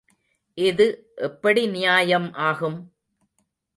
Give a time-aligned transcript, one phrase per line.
[0.57, 0.87] இது
[1.15, 2.79] எப்படி நியாயம் ஆகும்?